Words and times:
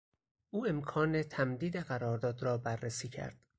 او 0.49 0.65
امکان 0.67 1.23
تمدید 1.23 1.75
قرارداد 1.77 2.43
را 2.43 2.57
بررسی 2.57 3.09
کرد. 3.09 3.37